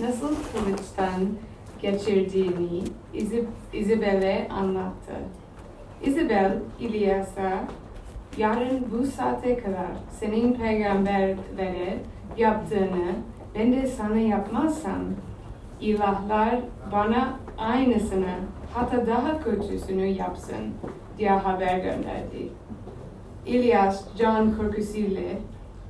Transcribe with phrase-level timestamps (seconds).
[0.00, 1.28] Nasıl kılıçtan
[1.82, 2.82] geçirdiğini
[3.72, 5.14] Isabel'e anlattı.
[6.02, 7.64] Isabel, İlyas'a
[8.36, 11.98] yarın bu saate kadar senin peygamberlere
[12.36, 13.14] yaptığını
[13.54, 15.00] ben de sana yapmazsam
[15.80, 16.60] ilahlar
[16.92, 18.34] bana aynısını
[18.74, 20.74] hatta daha kötüsünü yapsın
[21.18, 22.48] diye haber gönderdi.
[23.46, 25.22] İlyas can korkusuyla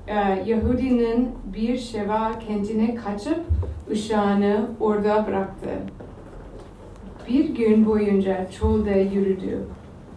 [0.09, 3.41] e, Yahudinin bir Şeva kentine kaçıp
[3.91, 5.69] uşağını orada bıraktı.
[7.29, 9.65] Bir gün boyunca çölde yürüdü.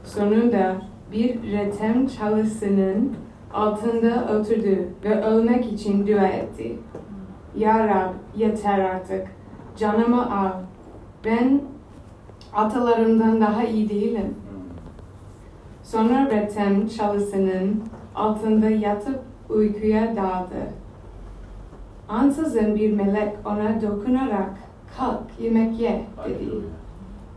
[0.03, 0.75] Sonunda
[1.11, 3.15] bir retem çalısının
[3.53, 6.77] altında oturdu ve ölmek için dua etti.
[7.57, 9.27] Ya Rab yeter artık,
[9.77, 10.51] canımı al.
[11.25, 11.61] Ben
[12.53, 14.35] atalarımdan daha iyi değilim.
[15.83, 17.83] Sonra retem çalısının
[18.15, 20.67] altında yatıp uykuya daldı.
[22.09, 24.49] Ansızın bir melek ona dokunarak
[24.97, 26.51] kalk yemek ye dedi.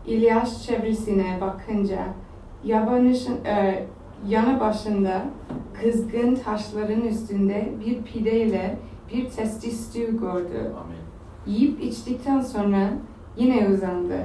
[0.07, 1.99] İlyas çevresine bakınca
[2.63, 3.85] yabanışın, e,
[4.27, 5.21] yanı başında
[5.81, 8.77] kızgın taşların üstünde bir pideyle
[9.13, 10.71] bir testi stew gördü.
[11.47, 12.89] Yiyip içtikten sonra
[13.37, 14.17] yine uzandı.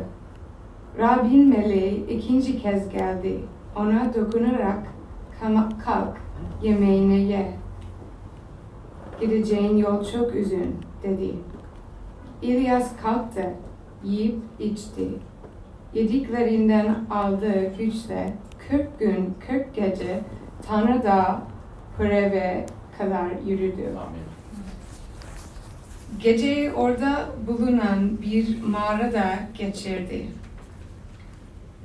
[0.98, 3.40] Rabbin meleği ikinci kez geldi.
[3.76, 4.86] Ona dokunarak
[5.84, 6.16] kalk
[6.62, 7.54] yemeğini ye.
[9.20, 11.34] Gideceğin yol çok uzun dedi.
[12.42, 13.50] İlyas kalktı,
[14.04, 15.08] yiyip içti.
[15.94, 18.32] Yediklerinden aldığı güçle
[18.68, 20.20] 40 gün 40 gece
[20.68, 21.38] Tanrı Dağı
[21.96, 22.66] Horev'e
[22.98, 23.82] kadar yürüdü.
[23.82, 24.30] Amin.
[26.18, 30.26] Geceyi orada bulunan bir mağarada geçirdi.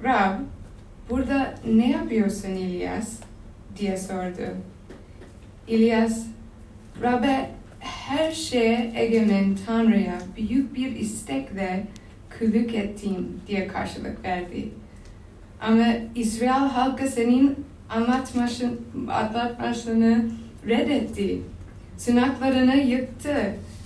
[0.03, 0.39] Rab,
[1.09, 3.19] burada ne yapıyorsun İlyas?
[3.77, 4.47] diye sordu.
[5.67, 6.27] İlyas,
[7.01, 11.83] Rab'be her şeye egemen Tanrı'ya büyük bir istekle
[12.39, 14.69] kulluk ettim diye karşılık verdi.
[15.61, 15.85] Ama
[16.15, 17.65] İsrail halkı senin
[19.09, 20.25] anlatmasını
[20.67, 21.41] reddetti.
[21.97, 23.35] Sınaklarını yıktı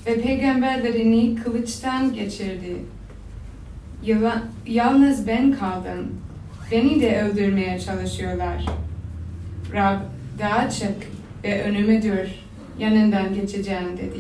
[0.06, 2.78] ve peygamberlerini kılıçtan geçirdi.
[4.66, 6.22] Yalnız ben kaldım.
[6.72, 8.66] Beni de öldürmeye çalışıyorlar.
[9.74, 10.00] Rab
[10.40, 10.96] daha çık
[11.44, 12.49] ve önüme dur.
[12.79, 14.19] Yanından geçeceğim dedi.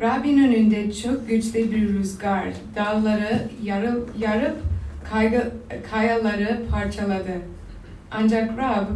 [0.00, 4.56] Rab'in önünde çok güçlü bir rüzgar dağları yarıp, yarıp
[5.10, 5.50] kayga,
[5.90, 7.32] kayaları parçaladı.
[8.10, 8.86] Ancak Rab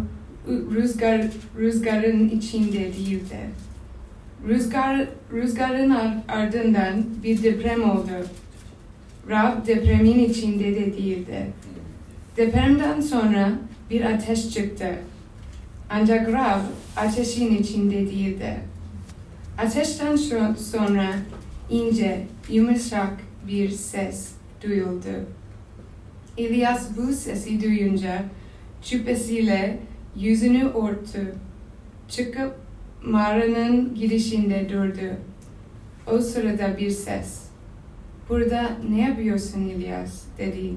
[0.48, 1.22] rüzgar,
[1.58, 3.38] rüzgarın içinde değildi.
[4.48, 5.94] Rüzgar, rüzgarın
[6.28, 8.10] ardından bir deprem oldu.
[9.30, 11.46] Rab depremin içinde de değildi.
[12.36, 13.52] Depremden sonra
[13.90, 14.86] bir ateş çıktı.
[15.96, 16.60] Ancak Rab
[16.96, 18.60] ateşin içinde değildi.
[19.58, 20.16] Ateşten
[20.56, 21.08] sonra
[21.70, 23.12] ince, yumuşak
[23.48, 25.26] bir ses duyuldu.
[26.36, 28.22] İlyas bu sesi duyunca
[28.82, 29.78] şüphesiyle
[30.16, 31.34] yüzünü örtü.
[32.08, 32.54] Çıkıp
[33.04, 35.16] mağaranın girişinde durdu.
[36.06, 37.42] O sırada bir ses.
[38.28, 40.22] Burada ne yapıyorsun İlyas?
[40.38, 40.74] dedi.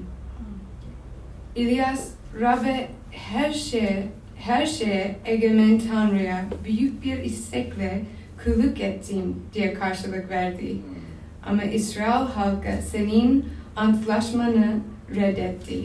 [1.56, 2.08] İlyas,
[2.40, 4.08] Rab'be her şeye,
[4.38, 8.02] her şeye egemen Tanrı'ya büyük bir istekle
[8.44, 10.76] kulluk ettim diye karşılık verdi.
[11.46, 13.44] Ama İsrail halkı senin
[13.76, 14.80] antlaşmanı
[15.14, 15.78] reddetti.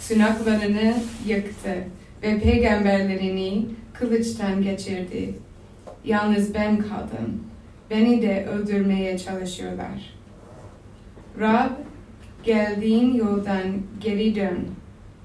[0.00, 0.94] Sunaklarını
[1.26, 1.74] yıktı
[2.22, 5.34] ve peygamberlerini kılıçtan geçirdi.
[6.04, 7.44] Yalnız ben kaldım.
[7.90, 10.14] Beni de öldürmeye çalışıyorlar.
[11.40, 11.70] Rab,
[12.44, 13.64] geldiğin yoldan
[14.00, 14.68] geri dön.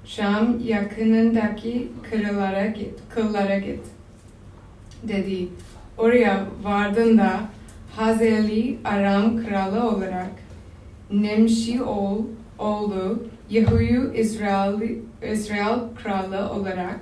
[0.06, 3.80] Şam yakınındaki kırlara git, kıllara git.
[5.04, 5.48] Dedi.
[5.98, 7.40] Oraya vardığında
[7.96, 10.32] Hazeli Aram kralı olarak
[11.12, 12.22] Nemşi ol,
[12.60, 14.98] oğlu Yehuyu İsrail,
[15.32, 17.00] İsrail kralı olarak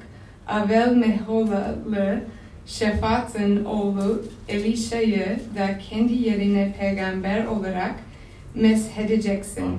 [0.47, 2.23] Avel Meholalı
[2.65, 7.95] Şefat'ın oğlu Elişa'yı da kendi yerine peygamber olarak
[8.55, 9.75] meshedeceksin.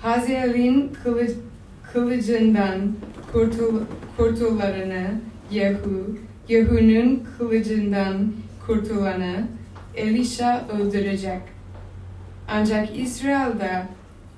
[0.00, 1.30] Hazael'in kılıç,
[1.92, 2.92] kılıcından
[3.32, 3.80] kurtul,
[4.16, 6.18] kurtullarını Yehu,
[6.48, 8.32] Yehu'nun kılıcından
[8.66, 9.46] kurtulanı
[9.94, 11.40] Elisha öldürecek.
[12.48, 13.82] Ancak İsrail'de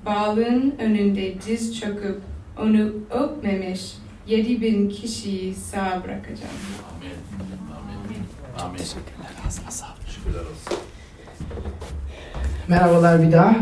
[0.06, 2.20] Baal'ın önünde diz çöküp
[2.58, 3.94] onu öpmemiş
[4.26, 6.52] yedi bin kişiyi sağ bırakacağım.
[6.96, 7.10] Amin.
[7.76, 8.22] Amin.
[8.58, 8.78] Amin.
[8.78, 9.30] Teşekkürler.
[9.46, 10.08] Ağzına sağlık.
[10.08, 10.78] Şükürler olsun.
[12.68, 13.56] Merhabalar bir daha.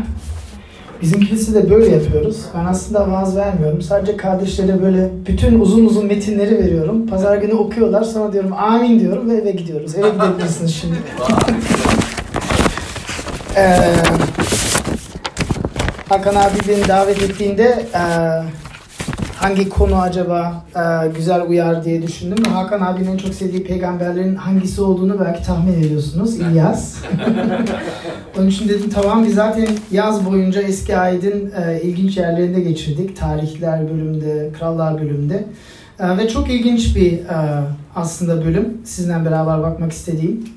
[1.03, 2.37] Bizim kilisede böyle yapıyoruz.
[2.57, 3.81] Ben aslında vaaz vermiyorum.
[3.81, 7.07] Sadece kardeşlere böyle bütün uzun uzun metinleri veriyorum.
[7.07, 8.03] Pazar günü okuyorlar.
[8.03, 9.95] Sonra diyorum amin diyorum ve eve gidiyoruz.
[9.95, 10.95] Eve gidebilirsiniz şimdi.
[13.57, 13.77] Ee,
[16.09, 18.03] Hakan abi beni davet ettiğinde e,
[19.43, 22.43] hangi konu acaba e, güzel uyar diye düşündüm.
[22.43, 26.39] Hakan abinin en çok sevdiği peygamberlerin hangisi olduğunu belki tahmin ediyorsunuz.
[26.39, 26.95] İlyas.
[28.37, 33.17] Onun için dedim tamam biz zaten yaz boyunca eski aydın e, ilginç yerlerinde geçirdik.
[33.17, 35.45] Tarihler bölümünde, krallar bölümünde.
[35.99, 37.63] E, ve çok ilginç bir e,
[37.95, 38.77] aslında bölüm.
[38.83, 40.49] Sizinle beraber bakmak istediğim.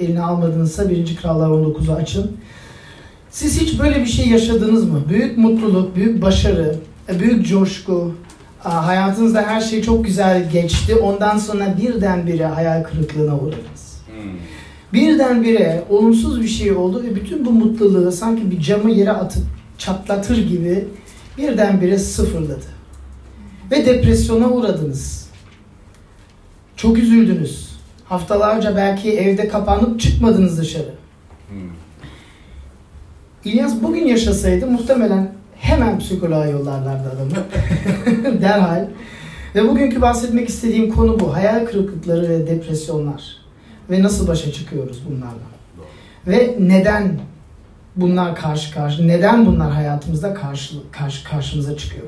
[0.00, 1.16] E, eline almadığınızsa 1.
[1.16, 2.36] Krallar 19'u açın.
[3.30, 5.02] Siz hiç böyle bir şey yaşadınız mı?
[5.08, 6.74] Büyük mutluluk, büyük başarı,
[7.18, 8.14] büyük coşku,
[8.64, 10.94] e, hayatınızda her şey çok güzel geçti.
[10.94, 14.00] Ondan sonra birdenbire hayal kırıklığına uğradınız.
[14.06, 14.32] Hmm.
[14.92, 19.42] Birdenbire olumsuz bir şey oldu ve bütün bu mutluluğu sanki bir camı yere atıp
[19.78, 20.84] çatlatır gibi
[21.38, 22.66] birdenbire sıfırladı.
[23.70, 25.28] Ve depresyona uğradınız.
[26.76, 27.68] Çok üzüldünüz.
[28.04, 30.94] Haftalarca belki evde kapanıp çıkmadınız dışarı.
[31.48, 31.58] Hmm.
[33.44, 37.44] İlyas bugün yaşasaydı muhtemelen hemen psikoloğa yollarlardı adamı.
[38.42, 38.86] Derhal.
[39.54, 41.34] Ve bugünkü bahsetmek istediğim konu bu.
[41.34, 43.36] Hayal kırıklıkları ve depresyonlar.
[43.90, 45.48] Ve nasıl başa çıkıyoruz bunlarla.
[46.26, 47.18] Ve neden
[47.96, 52.06] bunlar karşı karşı, neden bunlar hayatımızda karşı, karşı karşımıza çıkıyor?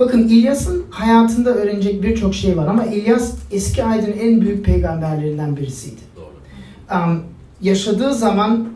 [0.00, 6.00] Bakın İlyas'ın hayatında öğrenecek birçok şey var ama İlyas eski aydın en büyük peygamberlerinden birisiydi.
[6.16, 7.00] Doğru.
[7.00, 7.22] Um,
[7.60, 8.68] yaşadığı zaman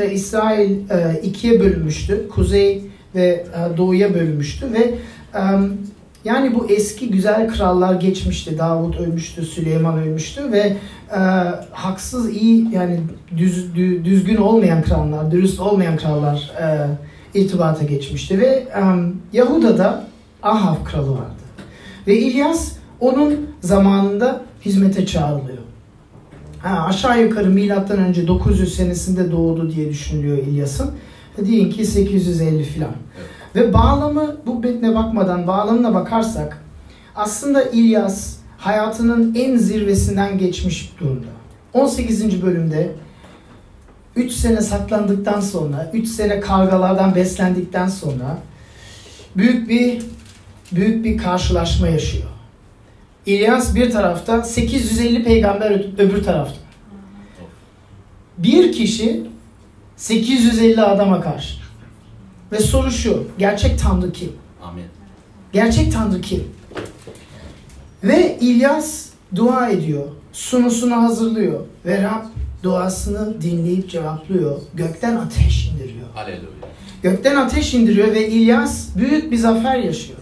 [0.00, 2.28] e, İsrail e, ikiye bölünmüştü.
[2.28, 4.94] Kuzey ve e, doğuya bölünmüştü ve
[5.38, 5.76] um,
[6.24, 8.58] yani bu eski güzel krallar geçmişti.
[8.58, 10.76] Davut ölmüştü, Süleyman ölmüştü ve
[11.12, 11.18] e,
[11.70, 13.00] haksız, iyi yani
[13.36, 16.86] düz, dü- düzgün olmayan krallar, dürüst olmayan krallar e,
[17.38, 20.04] irtibata geçmişti ve um, Yahuda'da
[20.42, 21.40] Ahav kralı vardı.
[22.06, 25.58] Ve İlyas onun zamanında hizmete çağrılıyor.
[26.58, 30.90] Ha, aşağı yukarı milattan önce 900 senesinde doğdu diye düşünülüyor İlyas'ın.
[31.44, 32.90] Diyelim ki 850 filan.
[33.18, 33.30] Evet.
[33.56, 36.64] Ve bağlamı bu metne bakmadan bağlamına bakarsak
[37.16, 41.26] aslında İlyas hayatının en zirvesinden geçmiş durumda.
[41.72, 42.42] 18.
[42.42, 42.92] bölümde
[44.16, 48.38] 3 sene saklandıktan sonra, 3 sene kargalardan beslendikten sonra
[49.36, 50.02] büyük bir
[50.72, 52.28] büyük bir karşılaşma yaşıyor.
[53.26, 56.60] İlyas bir tarafta, 850 peygamber öbür tarafta.
[58.38, 59.29] Bir kişi
[60.00, 61.54] 850 adama karşı.
[62.52, 64.32] Ve soru şu, gerçek Tanrı kim?
[64.62, 64.84] Amin.
[65.52, 66.44] Gerçek Tanrı kim?
[68.04, 72.24] Ve İlyas dua ediyor, sunusunu hazırlıyor ve Rab
[72.62, 74.60] duasını dinleyip cevaplıyor.
[74.74, 76.06] Gökten ateş indiriyor.
[76.14, 76.50] Haleluya.
[77.02, 80.18] Gökten ateş indiriyor ve İlyas büyük bir zafer yaşıyor.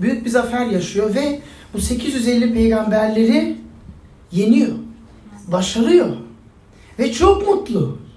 [0.00, 1.40] Büyük bir zafer yaşıyor ve
[1.74, 3.56] bu 850 peygamberleri
[4.32, 4.72] yeniyor.
[5.46, 6.16] Başarıyor.
[6.98, 8.07] Ve çok mutlu.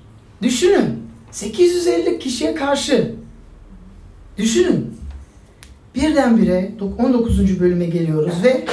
[0.42, 1.04] Düşünün.
[1.32, 3.16] 850 kişiye karşı.
[4.38, 4.98] Düşünün.
[5.96, 7.60] Birdenbire 19.
[7.60, 8.66] bölüme geliyoruz ve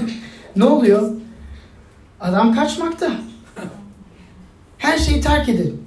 [0.56, 1.10] ne oluyor?
[2.20, 3.10] Adam kaçmakta.
[4.78, 5.82] Her şeyi terk edin.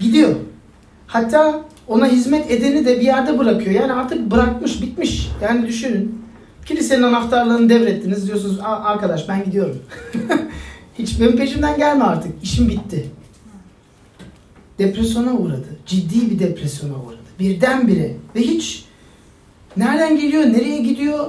[0.00, 0.34] Gidiyor.
[1.06, 3.70] Hatta ona hizmet edeni de bir yerde bırakıyor.
[3.80, 5.28] Yani artık bırakmış, bitmiş.
[5.42, 6.18] Yani düşünün.
[6.66, 8.26] Kilisenin anahtarlarını devrettiniz.
[8.26, 9.78] Diyorsunuz "Aa, arkadaş ben gidiyorum.
[10.98, 12.32] Hiç benim peşimden gelme artık.
[12.42, 13.06] İşim bitti.
[14.78, 15.66] Depresyona uğradı.
[15.86, 17.18] Ciddi bir depresyona uğradı.
[17.38, 18.16] Birdenbire.
[18.34, 18.84] Ve hiç
[19.76, 21.26] nereden geliyor, nereye gidiyor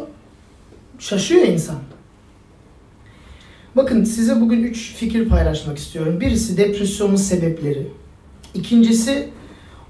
[0.99, 1.79] şaşıyor insan.
[3.75, 6.21] Bakın size bugün üç fikir paylaşmak istiyorum.
[6.21, 7.87] Birisi depresyonun sebepleri.
[8.53, 9.29] İkincisi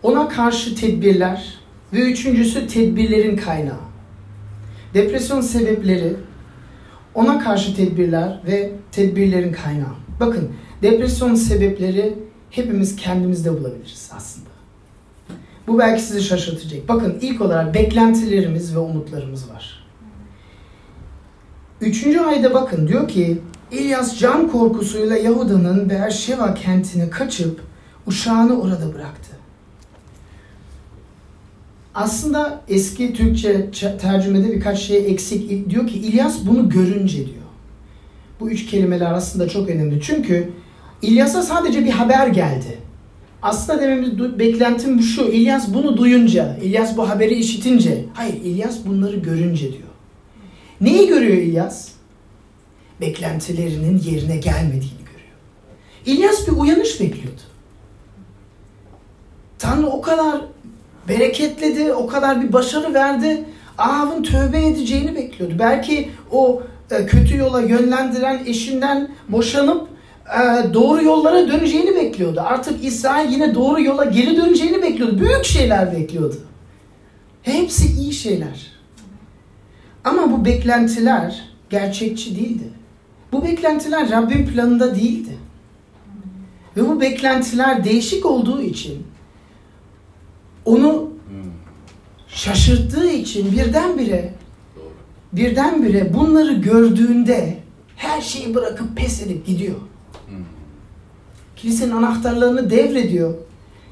[0.03, 1.59] ona karşı tedbirler
[1.93, 3.89] ve üçüncüsü tedbirlerin kaynağı.
[4.93, 6.13] Depresyon sebepleri,
[7.13, 9.95] ona karşı tedbirler ve tedbirlerin kaynağı.
[10.19, 10.49] Bakın
[10.81, 12.13] depresyon sebepleri
[12.51, 14.49] hepimiz kendimizde bulabiliriz aslında.
[15.67, 16.89] Bu belki sizi şaşırtacak.
[16.89, 19.85] Bakın ilk olarak beklentilerimiz ve umutlarımız var.
[21.81, 23.41] Üçüncü ayda bakın diyor ki
[23.71, 27.61] İlyas can korkusuyla Yahuda'nın Beerşeva kentine kaçıp
[28.07, 29.29] uşağını orada bıraktı.
[31.95, 35.69] Aslında eski Türkçe tercümede birkaç şey eksik.
[35.69, 37.39] Diyor ki İlyas bunu görünce diyor.
[38.39, 40.01] Bu üç kelimeler aslında çok önemli.
[40.01, 40.49] Çünkü
[41.01, 42.77] İlyas'a sadece bir haber geldi.
[43.41, 45.21] Aslında dememiz beklentim şu.
[45.21, 48.05] İlyas bunu duyunca, İlyas bu haberi işitince.
[48.13, 49.89] Hayır, İlyas bunları görünce diyor.
[50.81, 51.89] Neyi görüyor İlyas?
[53.01, 55.35] Beklentilerinin yerine gelmediğini görüyor.
[56.05, 57.41] İlyas bir uyanış bekliyordu.
[59.59, 60.41] Tanrı o kadar
[61.07, 63.45] bereketledi, o kadar bir başarı verdi.
[63.77, 65.55] Ahav'ın tövbe edeceğini bekliyordu.
[65.59, 69.87] Belki o e, kötü yola yönlendiren eşinden boşanıp
[70.73, 72.41] doğru yollara döneceğini bekliyordu.
[72.43, 75.19] Artık İsrail yine doğru yola geri döneceğini bekliyordu.
[75.19, 76.35] Büyük şeyler bekliyordu.
[77.41, 78.71] Hepsi iyi şeyler.
[80.03, 82.69] Ama bu beklentiler gerçekçi değildi.
[83.31, 85.37] Bu beklentiler Rabbin planında değildi.
[86.77, 89.03] Ve bu beklentiler değişik olduğu için
[90.65, 91.09] onu
[92.27, 94.33] şaşırttığı için birdenbire
[95.33, 97.57] birdenbire bunları gördüğünde
[97.95, 99.75] her şeyi bırakıp pes edip gidiyor.
[101.55, 103.33] Kilisenin anahtarlarını devrediyor.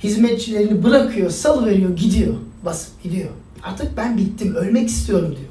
[0.04, 2.34] Hizmetçilerini bırakıyor, salıveriyor, gidiyor.
[2.66, 3.30] Basıp gidiyor.
[3.64, 5.48] Artık ben bittim, ölmek istiyorum diyor.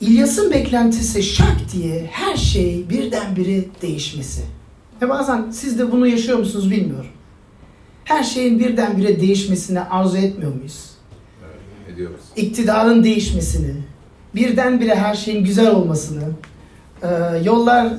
[0.00, 4.42] İlyas'ın beklentisi şak diye her şey birdenbire değişmesi.
[5.02, 7.10] Ve bazen siz de bunu yaşıyor musunuz bilmiyorum.
[8.04, 10.90] Her şeyin birdenbire değişmesini arzu etmiyor muyuz?
[11.44, 12.20] Evet, ediyoruz.
[12.36, 13.74] İktidarın değişmesini,
[14.34, 16.24] birdenbire her şeyin güzel olmasını,
[17.02, 17.08] e,
[17.44, 17.92] yollar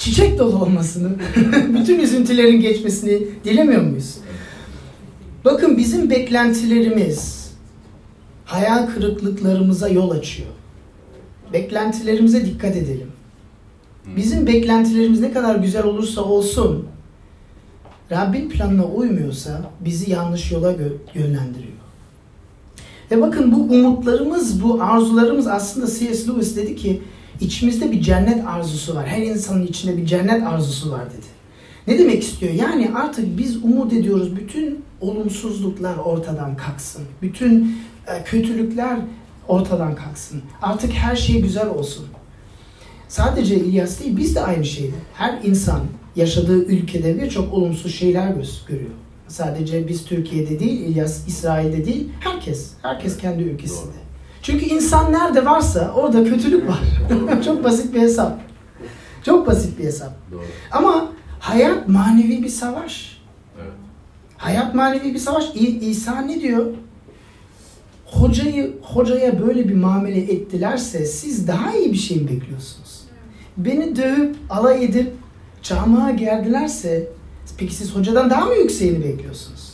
[0.00, 1.10] çiçek dolu olmasını,
[1.80, 4.16] bütün üzüntülerin geçmesini dilemiyor muyuz?
[5.44, 7.50] Bakın bizim beklentilerimiz
[8.44, 10.48] hayal kırıklıklarımıza yol açıyor.
[11.52, 13.12] Beklentilerimize dikkat edelim.
[14.16, 16.86] Bizim beklentilerimiz ne kadar güzel olursa olsun
[18.10, 21.72] Rabbin planına uymuyorsa bizi yanlış yola gö- yönlendiriyor.
[23.10, 26.28] Ve bakın bu umutlarımız, bu arzularımız aslında C.S.
[26.28, 27.02] Lewis dedi ki
[27.40, 29.06] içimizde bir cennet arzusu var.
[29.06, 31.26] Her insanın içinde bir cennet arzusu var dedi.
[31.86, 32.52] Ne demek istiyor?
[32.52, 37.02] Yani artık biz umut ediyoruz bütün olumsuzluklar ortadan kalksın.
[37.22, 38.98] Bütün e, kötülükler
[39.48, 40.42] ortadan kalksın.
[40.62, 42.06] Artık her şey güzel olsun.
[43.08, 44.94] Sadece İlyas değil biz de aynı şeydi.
[45.14, 45.80] Her insan
[46.16, 48.90] yaşadığı ülkede birçok olumsuz şeyler gö- görüyor.
[49.28, 52.70] Sadece biz Türkiye'de değil, İlyas İsrail'de değil, herkes.
[52.82, 53.84] Herkes kendi ülkesinde.
[53.86, 53.92] Doğru.
[54.42, 56.80] Çünkü insan nerede varsa orada kötülük var.
[57.44, 58.40] Çok basit bir hesap.
[59.22, 60.12] Çok basit bir hesap.
[60.32, 60.42] Doğru.
[60.72, 61.08] Ama
[61.40, 63.18] hayat manevi bir savaş.
[63.62, 63.72] Evet.
[64.36, 65.44] Hayat manevi bir savaş.
[65.54, 66.66] İ- İsa ne diyor?
[68.06, 73.00] Hocayı hocaya böyle bir muamele ettilerse siz daha iyi bir şey mi bekliyorsunuz?
[73.56, 75.12] Beni dövüp alay edip
[75.62, 77.08] çamağa gerdilerse
[77.58, 79.70] peki siz hocadan daha mı yükseğini bekliyorsunuz?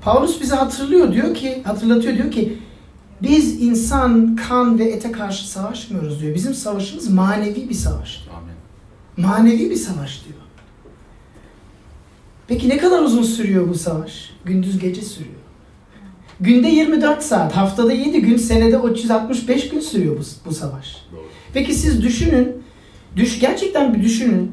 [0.00, 2.58] Paulus bize hatırlıyor diyor ki hatırlatıyor diyor ki
[3.22, 6.34] biz insan kan ve ete karşı savaşmıyoruz diyor.
[6.34, 8.36] Bizim savaşımız manevi bir savaş diyor.
[8.36, 9.30] Amin.
[9.30, 10.38] Manevi bir savaş diyor.
[12.48, 14.30] Peki ne kadar uzun sürüyor bu savaş?
[14.44, 15.34] Gündüz gece sürüyor.
[16.40, 20.96] Günde 24 saat, haftada 7 gün, senede 365 gün sürüyor bu, bu savaş.
[21.12, 21.20] Doğru.
[21.52, 22.62] Peki siz düşünün,
[23.16, 24.52] düş gerçekten bir düşünün.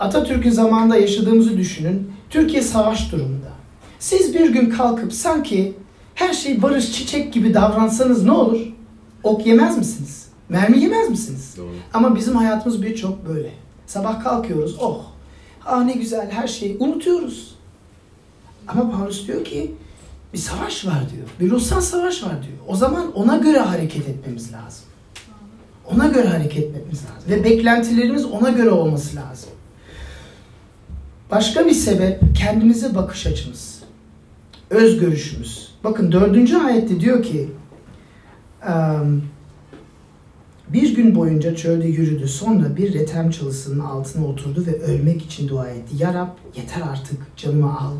[0.00, 2.10] Atatürk'ün zamanında yaşadığımızı düşünün.
[2.30, 3.52] Türkiye savaş durumunda.
[3.98, 5.74] Siz bir gün kalkıp sanki
[6.18, 8.60] her şey barış çiçek gibi davransanız ne olur?
[9.22, 10.28] Ok yemez misiniz?
[10.48, 11.54] Mermi yemez misiniz?
[11.56, 11.74] Doğru.
[11.94, 13.50] Ama bizim hayatımız birçok böyle.
[13.86, 15.04] Sabah kalkıyoruz, oh,
[15.66, 17.54] ah ne güzel her şeyi unutuyoruz.
[18.68, 19.74] Ama Paulus diyor ki
[20.32, 21.28] bir savaş var diyor.
[21.40, 22.58] Bir ruhsal savaş var diyor.
[22.66, 24.84] O zaman ona göre hareket etmemiz lazım.
[25.86, 27.30] Ona göre hareket etmemiz lazım.
[27.30, 29.50] Ve beklentilerimiz ona göre olması lazım.
[31.30, 33.82] Başka bir sebep kendimize bakış açımız.
[34.70, 35.67] Öz görüşümüz.
[35.84, 37.48] Bakın dördüncü ayette diyor ki
[40.68, 42.28] bir gün boyunca çölde yürüdü.
[42.28, 45.94] Sonra bir retem çalısının altına oturdu ve ölmek için dua etti.
[45.98, 47.92] Ya Rab yeter artık canımı al.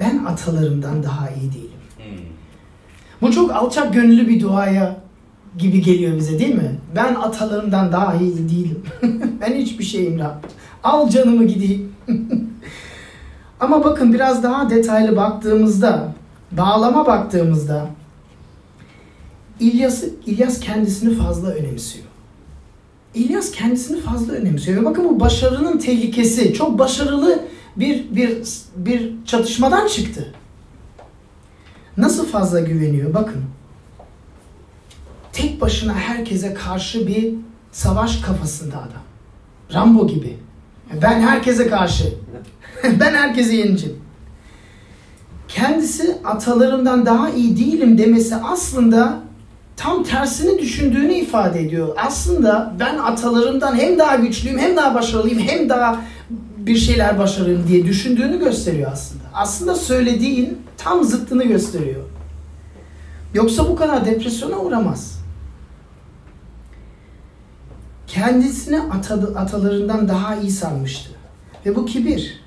[0.00, 1.78] Ben atalarımdan daha iyi değilim.
[1.96, 2.24] Hmm.
[3.22, 4.96] Bu çok alçak gönüllü bir duaya
[5.58, 6.78] gibi geliyor bize değil mi?
[6.96, 8.82] Ben atalarımdan daha iyi değilim.
[9.40, 10.34] ben hiçbir şeyim Rab.
[10.84, 11.92] Al canımı gideyim.
[13.60, 16.12] Ama bakın biraz daha detaylı baktığımızda,
[16.52, 17.90] bağlama baktığımızda
[19.60, 22.04] İlyas, İlyas kendisini fazla önemsiyor.
[23.14, 24.80] İlyas kendisini fazla önemsiyor.
[24.80, 26.54] Ve bakın bu başarının tehlikesi.
[26.54, 27.44] Çok başarılı
[27.76, 28.42] bir bir
[28.76, 30.34] bir çatışmadan çıktı.
[31.96, 33.14] Nasıl fazla güveniyor?
[33.14, 33.44] Bakın.
[35.32, 37.34] Tek başına herkese karşı bir
[37.72, 39.02] savaş kafasında adam.
[39.74, 40.36] Rambo gibi.
[41.02, 42.14] Ben herkese karşı.
[43.00, 43.98] ben herkese yeneceğim.
[45.48, 49.18] Kendisi atalarımdan daha iyi değilim demesi aslında
[49.76, 51.88] tam tersini düşündüğünü ifade ediyor.
[52.06, 56.00] Aslında ben atalarımdan hem daha güçlüyüm, hem daha başarılıyım, hem daha
[56.58, 59.22] bir şeyler başarırım diye düşündüğünü gösteriyor aslında.
[59.34, 62.02] Aslında söylediğin tam zıttını gösteriyor.
[63.34, 65.18] Yoksa bu kadar depresyona uğramaz.
[68.06, 71.10] Kendisini ata- atalarından daha iyi sanmıştı.
[71.66, 72.40] Ve bu kibir.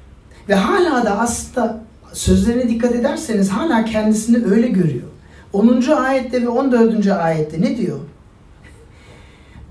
[0.49, 5.07] Ve hala da aslında sözlerine dikkat ederseniz hala kendisini öyle görüyor.
[5.53, 5.81] 10.
[5.91, 7.07] ayette ve 14.
[7.07, 7.99] ayette ne diyor?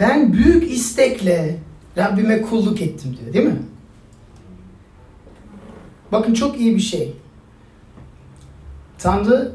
[0.01, 1.57] Ben büyük istekle
[1.99, 3.63] Rabbime kulluk ettim diyor değil mi?
[6.13, 7.13] Bakın çok iyi bir şey.
[8.99, 9.53] Tanrı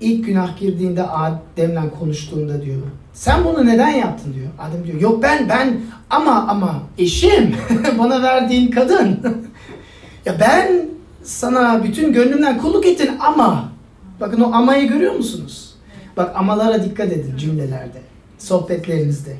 [0.00, 2.82] ilk günah girdiğinde Adem'le konuştuğunda diyor.
[3.12, 4.48] Sen bunu neden yaptın diyor.
[4.58, 5.00] Adem diyor.
[5.00, 7.56] Yok ben ben ama ama eşim
[7.98, 9.20] bana verdiğin kadın.
[10.24, 10.85] ya ben
[11.26, 13.68] sana bütün gönlümden kulluk ettin ama
[14.20, 15.74] bakın o amayı görüyor musunuz?
[16.16, 18.02] Bak amalara dikkat edin cümlelerde,
[18.38, 19.36] sohbetlerinizde.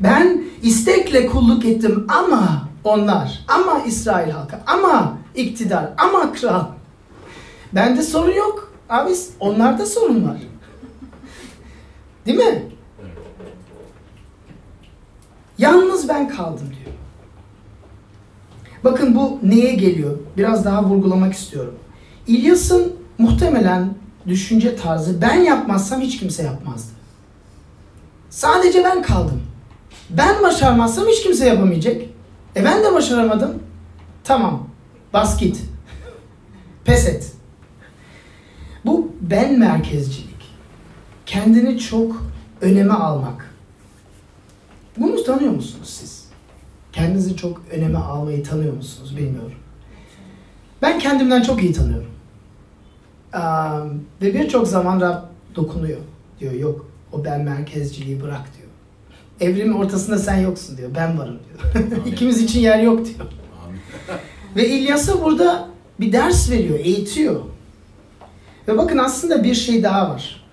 [0.00, 6.64] Ben istekle kulluk ettim ama onlar, ama İsrail halkı, ama iktidar, ama kral.
[7.72, 8.72] Bende sorun yok.
[8.88, 10.38] Abi onlarda sorun var.
[12.26, 12.62] Değil mi?
[15.58, 16.96] Yalnız ben kaldım diyor.
[18.86, 20.18] Bakın bu neye geliyor?
[20.36, 21.74] Biraz daha vurgulamak istiyorum.
[22.26, 23.94] İlyas'ın muhtemelen
[24.26, 26.92] düşünce tarzı ben yapmazsam hiç kimse yapmazdı.
[28.30, 29.42] Sadece ben kaldım.
[30.10, 32.02] Ben başarmazsam hiç kimse yapamayacak.
[32.56, 33.62] E ben de başaramadım.
[34.24, 34.68] Tamam.
[35.12, 35.60] Bas git.
[36.84, 37.32] Pes et.
[38.84, 40.54] Bu ben merkezcilik.
[41.26, 42.26] Kendini çok
[42.60, 43.54] öneme almak.
[44.96, 46.25] Bunu tanıyor musunuz siz?
[46.96, 49.52] Kendinizi çok öneme almayı tanıyor musunuz bilmiyorum.
[50.82, 52.10] Ben kendimden çok iyi tanıyorum.
[53.34, 55.22] Um, ve birçok zaman Rab
[55.54, 55.98] dokunuyor.
[56.40, 58.68] Diyor yok o ben merkezciliği bırak diyor.
[59.40, 60.90] Evrimin ortasında sen yoksun diyor.
[60.94, 62.06] Ben varım diyor.
[62.06, 63.28] İkimiz için yer yok diyor.
[64.56, 65.68] Ve İlyas'a burada
[66.00, 67.40] bir ders veriyor, eğitiyor.
[68.68, 70.46] Ve bakın aslında bir şey daha var.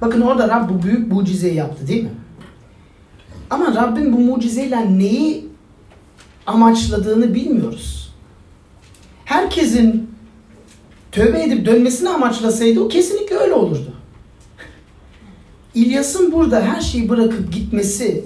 [0.00, 2.10] Bakın orada Rab bu büyük mucizeyi yaptı değil mi?
[3.50, 5.49] Ama Rabbin bu mucizeyle neyi
[6.46, 8.14] amaçladığını bilmiyoruz.
[9.24, 10.10] Herkesin
[11.12, 13.92] tövbe edip dönmesini amaçlasaydı o kesinlikle öyle olurdu.
[15.74, 18.24] İlyas'ın burada her şeyi bırakıp gitmesi,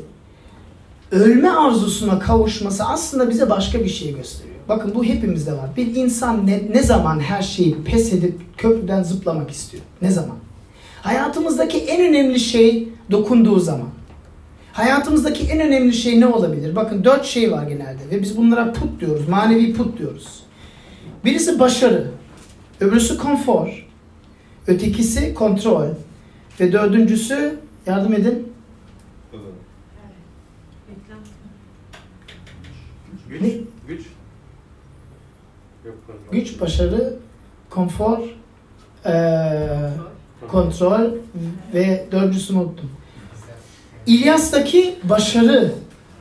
[1.11, 4.55] ölme arzusuna kavuşması aslında bize başka bir şey gösteriyor.
[4.69, 5.71] Bakın bu hepimizde var.
[5.77, 9.83] Bir insan ne, ne zaman her şeyi pes edip köprüden zıplamak istiyor?
[10.03, 10.37] Ne zaman?
[11.03, 13.89] Hayatımızdaki en önemli şey dokunduğu zaman.
[14.75, 16.77] Hayatımızdaki en önemli şey ne olabilir?
[16.77, 20.43] Bakın dört şey var genelde ve biz bunlara put diyoruz, manevi put diyoruz.
[21.25, 22.11] Birisi başarı,
[22.81, 23.89] öbürüsü konfor,
[24.67, 25.89] ötekisi kontrol
[26.61, 28.53] ve dördüncüsü yardım edin.
[33.29, 33.41] Güç.
[33.43, 33.49] Ne?
[33.89, 34.07] Güç.
[35.85, 35.95] Yok.
[36.33, 37.17] Güç, başarı,
[37.71, 38.19] konfor,
[39.07, 39.91] eee,
[40.49, 41.11] kontrol
[41.75, 42.91] ve dördüncüsünü unuttum.
[44.07, 45.73] İlyas'taki başarı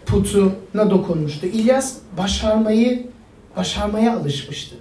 [0.06, 1.46] putuna dokunmuştu.
[1.46, 3.08] İlyas başarmayı
[3.58, 4.76] başarmaya alışmıştı.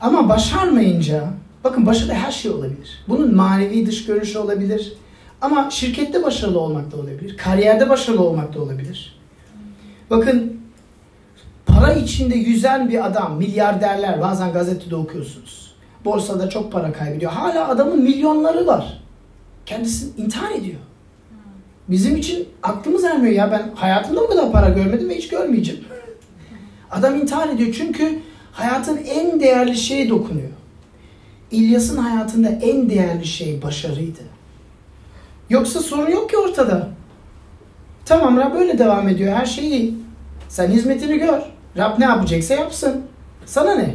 [0.00, 1.24] Ama başarmayınca
[1.64, 3.04] bakın başarı her şey olabilir.
[3.08, 4.92] Bunun manevi dış görünüşü olabilir.
[5.40, 7.36] Ama şirkette başarılı olmak da olabilir.
[7.36, 9.20] Kariyerde başarılı olmak da olabilir.
[10.10, 10.60] Bakın
[11.66, 15.74] para içinde yüzen bir adam, milyarderler bazen gazetede okuyorsunuz.
[16.04, 17.32] Borsada çok para kaybediyor.
[17.32, 19.02] Hala adamın milyonları var.
[19.66, 20.80] Kendisi intihar ediyor.
[21.88, 25.84] Bizim için aklımız ermiyor ya ben hayatımda bu kadar para görmedim ve hiç görmeyeceğim.
[26.90, 28.18] Adam intihar ediyor çünkü
[28.52, 30.48] hayatın en değerli şeyi dokunuyor.
[31.50, 34.20] İlyas'ın hayatında en değerli şey başarıydı.
[35.50, 36.88] Yoksa sorun yok ki ortada.
[38.04, 39.36] Tamam Rab böyle devam ediyor.
[39.36, 39.94] Her şey iyi.
[40.48, 41.40] Sen hizmetini gör.
[41.76, 43.02] Rab ne yapacaksa yapsın.
[43.46, 43.94] Sana ne?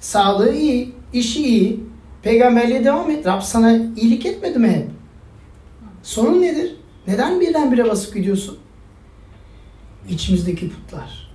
[0.00, 1.80] Sağlığı iyi, işi iyi.
[2.22, 3.26] Peygamberliğe devam et.
[3.26, 4.86] Rab sana iyilik etmedi mi hep?
[6.02, 6.76] Sorun nedir?
[7.06, 8.58] Neden birdenbire basıp gidiyorsun?
[10.10, 11.30] İçimizdeki putlar.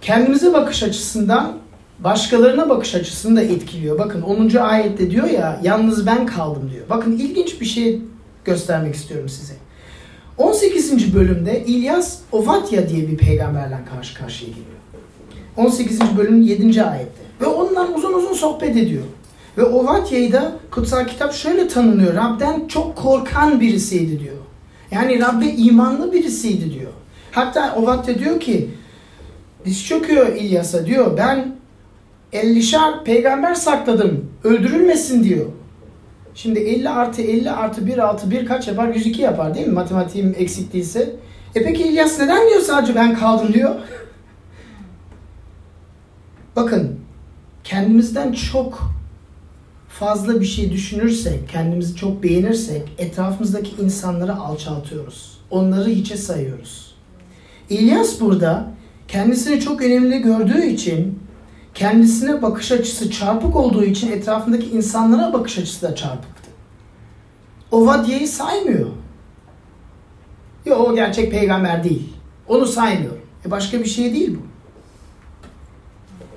[0.00, 1.58] Kendimize bakış açısından
[1.98, 3.98] başkalarına bakış açısını da etkiliyor.
[3.98, 4.56] Bakın 10.
[4.56, 6.84] ayette diyor ya yalnız ben kaldım diyor.
[6.90, 8.00] Bakın ilginç bir şey
[8.44, 9.54] göstermek istiyorum size.
[10.38, 11.14] 18.
[11.14, 14.66] bölümde İlyas Ovatya diye bir peygamberle karşı karşıya geliyor.
[15.56, 16.00] 18.
[16.16, 16.82] bölümün 7.
[16.82, 17.22] ayette.
[17.40, 19.02] Ve ondan uzun uzun sohbet ediyor.
[19.58, 22.14] Ve Ovatya'yı da kutsal kitap şöyle tanımlıyor.
[22.14, 24.36] Rab'den çok korkan birisiydi diyor.
[24.90, 26.92] Yani Rab'be imanlı birisiydi diyor.
[27.32, 28.70] Hatta Ovatya diyor ki
[29.64, 31.16] diz çöküyor İlyas'a diyor.
[31.16, 31.56] Ben
[32.32, 34.30] ellişer peygamber sakladım.
[34.44, 35.46] Öldürülmesin diyor.
[36.34, 38.88] Şimdi 50 artı 50 artı 1 artı 1 kaç yapar?
[38.88, 39.74] 102 yapar değil mi?
[39.74, 41.16] Matematiğim eksik değilse.
[41.54, 43.74] E peki İlyas neden diyor sadece ben kaldım diyor?
[46.56, 47.00] Bakın
[47.64, 48.97] kendimizden çok
[49.98, 55.38] fazla bir şey düşünürsek, kendimizi çok beğenirsek etrafımızdaki insanları alçaltıyoruz.
[55.50, 56.94] Onları hiçe sayıyoruz.
[57.70, 58.70] İlyas burada
[59.08, 61.18] kendisini çok önemli gördüğü için
[61.74, 66.50] kendisine bakış açısı çarpık olduğu için etrafındaki insanlara bakış açısı da çarpıktı.
[67.70, 68.88] O Vadye'yi saymıyor.
[70.66, 72.12] Yok o gerçek peygamber değil.
[72.48, 73.22] Onu saymıyorum.
[73.46, 74.46] E başka bir şey değil bu.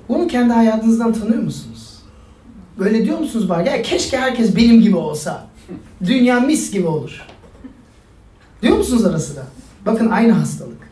[0.08, 1.91] Bunu kendi hayatınızdan tanıyor musunuz?
[2.78, 3.68] Böyle diyor musunuz bari?
[3.68, 5.46] Ya keşke herkes benim gibi olsa.
[6.04, 7.26] Dünya mis gibi olur.
[8.62, 9.46] Diyor musunuz ara sıra?
[9.86, 10.88] Bakın aynı hastalık.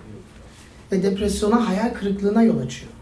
[0.92, 2.92] Ve depresyona, hayal kırıklığına yol açıyor.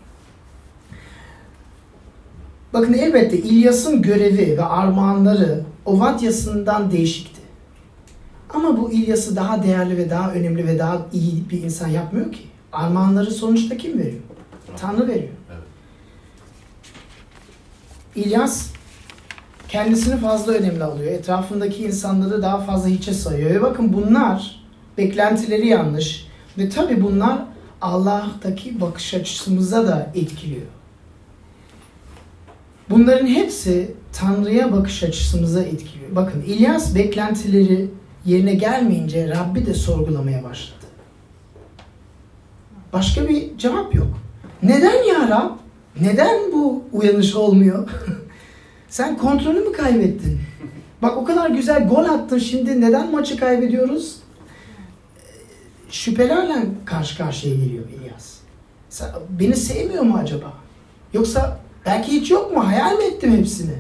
[2.73, 7.41] Bakın elbette İlyas'ın görevi ve armağanları Ovadyası'ndan değişikti.
[8.51, 12.41] Ama bu İlyas'ı daha değerli ve daha önemli ve daha iyi bir insan yapmıyor ki.
[12.73, 14.23] Armağanları sonuçta kim veriyor?
[14.77, 15.35] Tanrı veriyor.
[18.19, 18.71] İlyas
[19.69, 21.13] kendisini fazla önemli alıyor.
[21.13, 23.51] Etrafındaki insanları daha fazla hiçe sayıyor.
[23.51, 24.65] Ve bakın bunlar
[24.99, 26.27] beklentileri yanlış.
[26.59, 27.39] Ve tabi bunlar
[27.81, 30.67] Allah'taki bakış açısımıza da etkiliyor.
[32.91, 36.17] Bunların hepsi Tanrı'ya bakış açısımıza etkiliyor.
[36.17, 37.91] Bakın İlyas beklentileri
[38.27, 40.75] yerine gelmeyince Rabbi de sorgulamaya başladı.
[42.93, 44.07] Başka bir cevap yok.
[44.63, 45.51] Neden ya Rab?
[46.01, 47.89] Neden bu uyanış olmuyor?
[48.89, 50.41] Sen kontrolü mü kaybettin?
[51.03, 54.17] Bak o kadar güzel gol attın şimdi neden maçı kaybediyoruz?
[55.91, 58.35] Şüphelerle karşı karşıya geliyor İlyas.
[58.91, 59.09] Sen,
[59.41, 60.53] beni sevmiyor mu acaba?
[61.13, 62.67] Yoksa belki hiç yok mu?
[62.67, 63.75] Hayal mi ettim hepsini?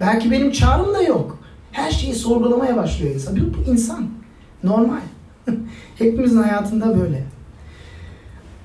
[0.00, 1.38] Belki benim çağrım da yok.
[1.72, 3.36] Her şeyi sorgulamaya başlıyor insan.
[3.36, 4.08] Bu, insan.
[4.64, 5.00] Normal.
[5.98, 7.24] Hepimizin hayatında böyle.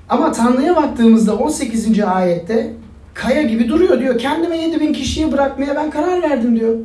[0.09, 1.99] Ama Tanrı'ya baktığımızda 18.
[1.99, 2.73] ayette
[3.17, 4.17] kaya gibi duruyor diyor.
[4.17, 6.75] Kendime 7000 kişiyi bırakmaya ben karar verdim diyor.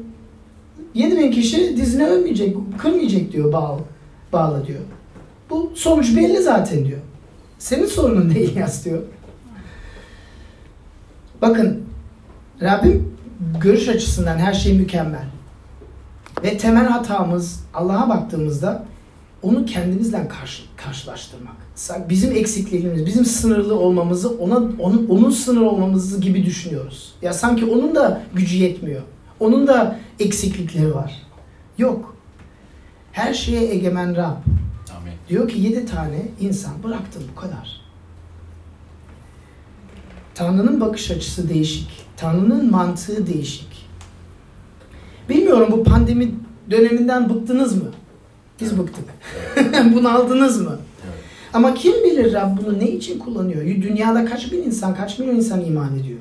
[0.94, 3.78] 7000 kişi dizine ölmeyecek, kırmayacak diyor bağ,
[4.32, 4.80] bağla diyor.
[5.50, 6.98] Bu sonuç belli zaten diyor.
[7.58, 9.02] Senin sorunun ne İlyas diyor.
[11.42, 11.82] Bakın
[12.62, 13.16] Rabbim
[13.60, 15.26] görüş açısından her şey mükemmel.
[16.44, 18.84] Ve temel hatamız Allah'a baktığımızda
[19.42, 21.56] onu kendimizle karşı, karşılaştırmak.
[22.08, 27.14] Bizim eksikliğimiz, bizim sınırlı olmamızı ona onun, onun sınır olmamızı gibi düşünüyoruz.
[27.22, 29.02] Ya sanki onun da gücü yetmiyor.
[29.40, 31.22] Onun da eksiklikleri var.
[31.78, 32.16] Yok.
[33.12, 34.36] Her şeye egemen Rab.
[34.96, 35.12] Amin.
[35.28, 37.82] Diyor ki yedi tane insan bıraktım bu kadar.
[40.34, 41.88] Tanrı'nın bakış açısı değişik.
[42.16, 43.88] Tanrı'nın mantığı değişik.
[45.28, 46.34] Bilmiyorum bu pandemi
[46.70, 47.90] döneminden bıktınız mı?
[48.60, 49.04] Biz bıktık.
[49.94, 50.78] Bunu aldınız mı?
[51.04, 51.14] Evet.
[51.52, 53.62] Ama kim bilir Rab bunu ne için kullanıyor?
[53.64, 56.18] Dünyada kaç bin insan, kaç milyon insan iman ediyor?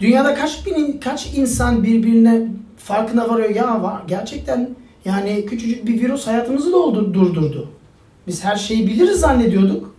[0.00, 3.50] Dünyada kaç bin, kaç insan birbirine farkına varıyor?
[3.50, 4.70] Ya var gerçekten
[5.04, 7.68] yani küçücük bir virüs hayatımızı doldur, durdurdu.
[8.26, 9.94] Biz her şeyi biliriz zannediyorduk.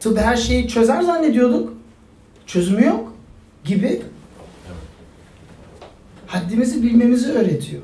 [0.00, 1.72] Tıp her şeyi çözer zannediyorduk.
[2.46, 3.12] Çözümü yok
[3.64, 4.02] gibi.
[6.26, 7.82] Haddimizi bilmemizi öğretiyor.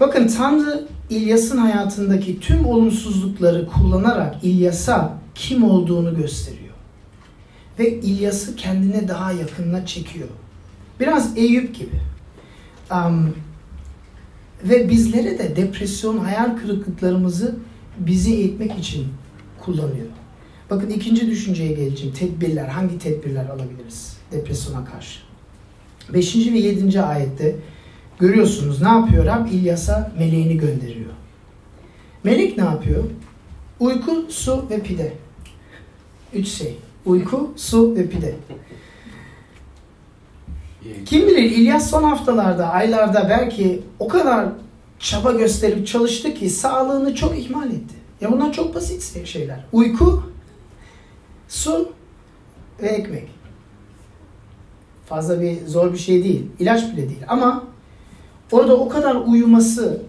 [0.00, 6.74] Bakın Tanrı İlyas'ın hayatındaki tüm olumsuzlukları kullanarak İlyas'a kim olduğunu gösteriyor.
[7.78, 10.28] Ve İlyas'ı kendine daha yakınına çekiyor.
[11.00, 12.00] Biraz Eyüp gibi.
[12.90, 13.34] Um,
[14.64, 17.56] ve bizlere de depresyon, hayal kırıklıklarımızı
[17.98, 19.08] bizi eğitmek için
[19.60, 20.06] kullanıyor.
[20.70, 22.14] Bakın ikinci düşünceye geleceğim.
[22.14, 22.68] Tedbirler.
[22.68, 25.20] Hangi tedbirler alabiliriz depresyona karşı?
[26.14, 27.56] Beşinci ve yedinci ayette
[28.20, 29.46] görüyorsunuz ne yapıyor Rab?
[29.46, 31.10] İlyas'a meleğini gönderiyor.
[32.24, 33.04] Melek ne yapıyor?
[33.80, 35.12] Uyku, su ve pide.
[36.34, 36.78] Üç şey.
[37.06, 38.34] Uyku, su ve pide.
[41.06, 44.48] Kim bilir İlyas son haftalarda, aylarda belki o kadar
[44.98, 47.94] çaba gösterip çalıştı ki sağlığını çok ihmal etti.
[48.20, 49.64] Ya bunlar çok basit şeyler.
[49.72, 50.22] Uyku,
[51.48, 51.92] su
[52.82, 53.28] ve ekmek.
[55.06, 56.46] Fazla bir zor bir şey değil.
[56.58, 57.22] İlaç bile değil.
[57.28, 57.64] Ama
[58.52, 60.02] orada o kadar uyuması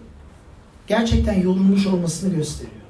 [0.86, 2.82] gerçekten yorulmuş olmasını gösteriyor.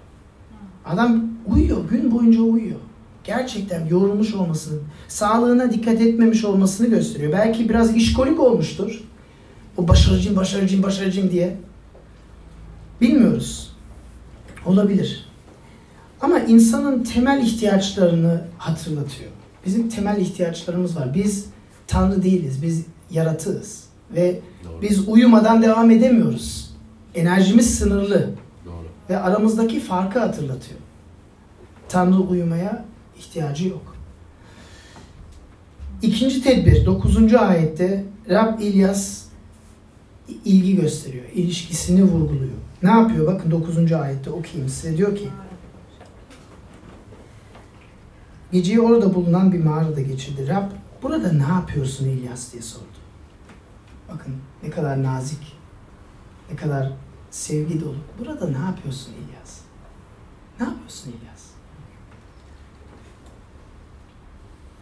[0.84, 1.88] Adam uyuyor.
[1.90, 2.80] Gün boyunca uyuyor.
[3.24, 7.32] Gerçekten yorulmuş olmasını, sağlığına dikkat etmemiş olmasını gösteriyor.
[7.32, 9.04] Belki biraz işkolik olmuştur.
[9.76, 11.56] O başarıcıyım, başarıcıyım, başarıcıyım diye.
[13.00, 13.76] Bilmiyoruz.
[14.66, 15.26] Olabilir.
[16.20, 19.30] Ama insanın temel ihtiyaçlarını hatırlatıyor.
[19.66, 21.14] Bizim temel ihtiyaçlarımız var.
[21.14, 21.46] Biz
[21.86, 22.62] Tanrı değiliz.
[22.62, 23.84] Biz yaratığız.
[24.14, 24.82] Ve Doğru.
[24.82, 26.70] biz uyumadan devam edemiyoruz.
[27.14, 28.30] Enerjimiz sınırlı.
[28.66, 28.84] Doğru.
[29.10, 30.80] Ve aramızdaki farkı hatırlatıyor.
[31.88, 32.84] Tanrı uyumaya
[33.18, 33.96] ihtiyacı yok.
[36.02, 37.34] İkinci tedbir 9.
[37.34, 39.22] ayette Rab İlyas
[40.44, 41.24] ilgi gösteriyor.
[41.34, 42.52] ilişkisini vurguluyor.
[42.82, 43.26] Ne yapıyor?
[43.26, 43.92] Bakın 9.
[43.92, 44.96] ayette okuyayım size.
[44.96, 45.28] Diyor ki
[48.52, 50.48] Geceyi orada bulunan bir mağarada geçirdi.
[50.48, 50.64] Rab
[51.02, 52.84] burada ne yapıyorsun İlyas diye sordu.
[54.14, 55.56] Bakın ne kadar nazik,
[56.50, 56.92] ne kadar
[57.30, 57.96] sevgi dolu.
[58.18, 59.58] Burada ne yapıyorsun İlyas?
[60.60, 61.42] Ne yapıyorsun İlyas?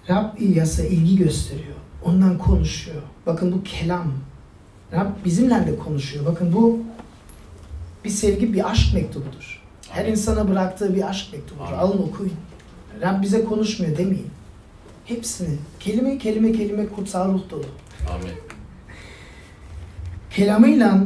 [0.08, 1.74] Rab İlyas'a ilgi gösteriyor.
[2.04, 3.02] ondan konuşuyor.
[3.26, 4.12] Bakın bu kelam.
[4.92, 6.26] Rab bizimle de konuşuyor.
[6.26, 6.78] Bakın bu
[8.04, 9.62] bir sevgi, bir aşk mektubudur.
[9.88, 11.72] Her insana bıraktığı bir aşk mektubudur.
[11.72, 12.32] Alın okuyun.
[13.00, 14.30] Rab bize konuşmuyor demeyin.
[15.04, 17.66] Hepsini kelime kelime kelime kutsal ruh dolu.
[18.10, 18.49] Amin.
[20.30, 21.04] Kelamıyla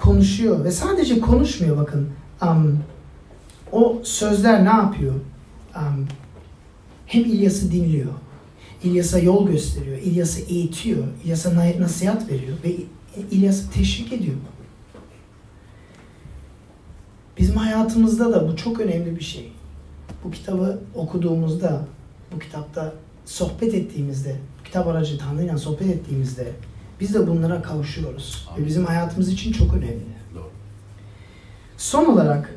[0.00, 2.08] konuşuyor ve sadece konuşmuyor bakın.
[2.40, 2.72] Am,
[3.72, 5.14] o sözler ne yapıyor?
[5.74, 6.06] Am,
[7.06, 8.12] hem İlyas'ı dinliyor.
[8.84, 9.98] İlyas'a yol gösteriyor.
[9.98, 11.04] İlyas'ı eğitiyor.
[11.24, 12.76] İlyas'a na- nasihat veriyor ve
[13.30, 14.36] İlyas'ı teşvik ediyor.
[17.38, 19.52] Bizim hayatımızda da bu çok önemli bir şey.
[20.24, 21.86] Bu kitabı okuduğumuzda,
[22.34, 26.52] bu kitapta sohbet ettiğimizde, kitap aracı Tanrı'yla sohbet ettiğimizde
[27.00, 28.46] biz de bunlara kavuşuyoruz.
[28.48, 28.66] Ve Amin.
[28.66, 30.06] bizim hayatımız için çok önemli.
[30.34, 30.50] Doğru.
[31.76, 32.54] Son olarak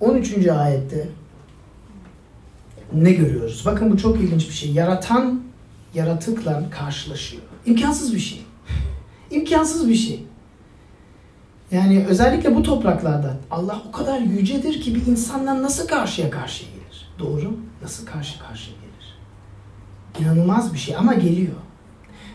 [0.00, 0.48] 13.
[0.48, 1.08] ayette
[2.92, 3.62] ne görüyoruz?
[3.66, 4.72] Bakın bu çok ilginç bir şey.
[4.72, 5.42] Yaratan
[5.94, 7.42] yaratıkla karşılaşıyor.
[7.66, 8.42] İmkansız bir şey.
[9.30, 10.26] İmkansız bir şey.
[11.70, 17.08] Yani özellikle bu topraklarda Allah o kadar yücedir ki bir insanla nasıl karşıya karşıya gelir?
[17.18, 17.56] Doğru.
[17.82, 19.16] Nasıl karşı karşıya gelir?
[20.20, 21.54] İnanılmaz bir şey ama geliyor.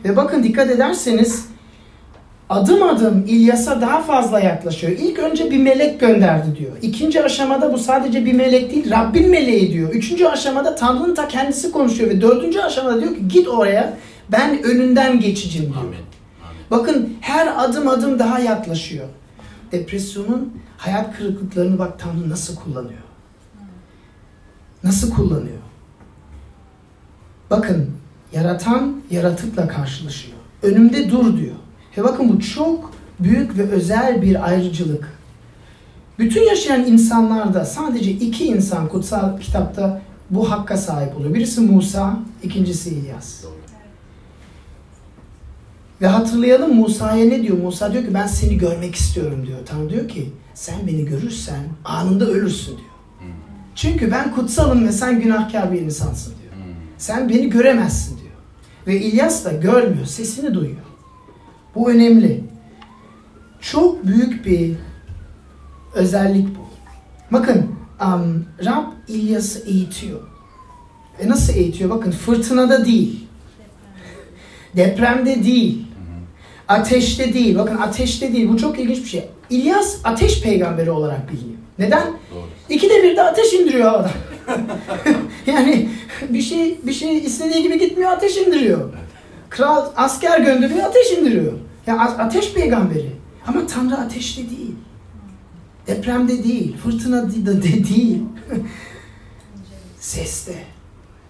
[0.06, 1.46] Ve bakın dikkat ederseniz
[2.50, 4.94] adım adım İlyas'a daha fazla yaklaşıyor.
[4.94, 6.72] İlk önce bir melek gönderdi diyor.
[6.82, 9.90] İkinci aşamada bu sadece bir melek değil, Rabbin meleği diyor.
[9.90, 13.98] Üçüncü aşamada Tanrı'nın ta kendisi konuşuyor ve dördüncü aşamada diyor ki git oraya
[14.32, 15.84] ben önünden geçeceğim diyor.
[15.84, 15.94] Amin.
[15.94, 16.62] Amin.
[16.72, 19.08] Bakın her adım adım daha yaklaşıyor.
[19.72, 23.00] Depresyonun hayat kırıklıklarını bak Tanrı nasıl kullanıyor.
[24.84, 25.58] Nasıl kullanıyor.
[27.50, 27.90] Bakın
[28.34, 30.38] yaratan yaratıkla karşılaşıyor.
[30.64, 31.56] Önümde dur diyor.
[31.98, 35.20] Ve bakın bu çok büyük ve özel bir ayrıcılık.
[36.20, 41.34] Bütün yaşayan insanlarda sadece iki insan kutsal kitapta bu hakka sahip oluyor.
[41.34, 43.44] Birisi Musa, ikincisi İlyas.
[46.02, 47.58] Ve hatırlayalım Musa'ya ne diyor?
[47.58, 49.60] Musa diyor ki ben seni görmek istiyorum diyor.
[49.66, 52.90] Tanrı diyor ki sen beni görürsen anında ölürsün diyor.
[53.20, 53.28] Hmm.
[53.76, 56.54] Çünkü ben kutsalım ve sen günahkar bir insansın diyor.
[56.54, 56.74] Hmm.
[56.98, 58.23] Sen beni göremezsin diyor.
[58.88, 60.78] Ve İlyas da görmüyor, sesini duyuyor.
[61.76, 62.44] Bu önemli.
[63.62, 64.74] Çok büyük bir
[65.94, 66.64] özellik bu.
[67.32, 70.20] Bakın um, Rab İlyas'ı eğitiyor.
[71.20, 71.90] Ve nasıl eğitiyor?
[71.90, 73.28] Bakın fırtınada değil.
[74.76, 75.86] Depremde değil.
[76.68, 77.58] Ateşte değil.
[77.58, 78.50] Bakın ateşte değil.
[78.50, 79.30] Bu çok ilginç bir şey.
[79.50, 81.60] İlyas ateş peygamberi olarak biliniyor.
[81.80, 82.08] Neden?
[82.08, 82.46] Doğru.
[82.70, 84.12] İkide bir de ateş indiriyor adam.
[85.48, 85.90] yani
[86.30, 88.90] bir şey bir şey istediği gibi gitmiyor ateş indiriyor.
[89.50, 91.54] Kral asker gönderiyor ateş indiriyor.
[91.88, 93.12] Ya ateş peygamberi.
[93.48, 94.76] Ama Tanrı ateşte değil.
[95.88, 98.24] Depremde değil, fırtına de, de değil.
[100.00, 100.54] seste.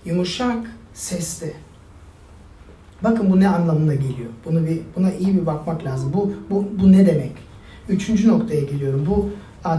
[0.06, 0.58] Yumuşak
[0.93, 1.54] seste.
[3.04, 4.30] Bakın bu ne anlamına geliyor.
[4.45, 6.12] Bunu bir buna iyi bir bakmak lazım.
[6.13, 7.32] Bu bu bu ne demek?
[7.89, 9.06] Üçüncü noktaya geliyorum.
[9.10, 9.30] Bu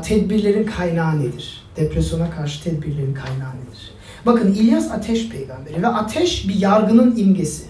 [0.02, 1.64] tedbirlerin kaynağı nedir?
[1.76, 3.93] Depresyona karşı tedbirlerin kaynağı nedir?
[4.26, 7.64] Bakın İlyas ateş peygamberi ve ateş bir yargının imgesi.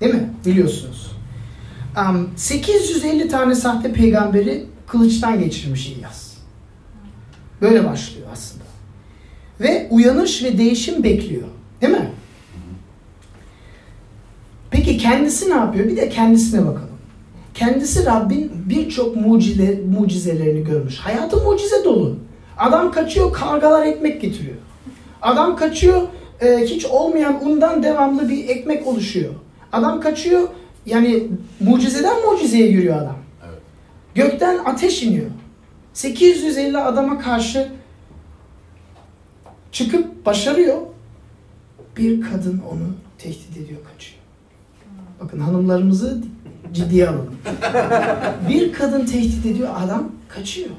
[0.00, 0.30] Değil mi?
[0.46, 1.12] Biliyorsunuz.
[1.96, 6.32] Am, 850 tane sahte peygamberi kılıçtan geçirmiş İlyas.
[7.60, 8.64] Böyle başlıyor aslında.
[9.60, 11.48] Ve uyanış ve değişim bekliyor.
[11.80, 12.10] Değil mi?
[14.70, 15.88] Peki kendisi ne yapıyor?
[15.88, 16.88] Bir de kendisine bakalım.
[17.54, 20.98] Kendisi Rabbin birçok mucize, mucizelerini görmüş.
[20.98, 22.18] Hayatı mucize dolu.
[22.58, 24.56] Adam kaçıyor kargalar ekmek getiriyor.
[25.22, 26.02] Adam kaçıyor
[26.40, 29.34] e, hiç olmayan undan devamlı bir ekmek oluşuyor.
[29.72, 30.48] Adam kaçıyor
[30.86, 31.28] yani
[31.60, 33.16] mucizeden mucizeye yürüyor adam.
[33.48, 33.58] Evet.
[34.14, 35.30] Gökten ateş iniyor.
[35.92, 37.72] 850 adama karşı
[39.72, 40.78] çıkıp başarıyor.
[41.96, 44.22] Bir kadın onu tehdit ediyor, kaçıyor.
[45.20, 46.22] Bakın hanımlarımızı
[46.72, 47.36] ciddiye alalım.
[48.48, 50.70] Bir kadın tehdit ediyor, adam kaçıyor.